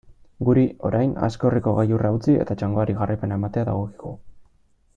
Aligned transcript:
Guri, 0.45 0.61
orain, 0.87 1.11
Aizkorriko 1.27 1.73
gailurra 1.79 2.11
utzi 2.15 2.35
eta 2.45 2.57
txangoari 2.61 2.97
jarraipena 3.03 3.39
ematea 3.41 3.67
dagokigu. 3.69 4.15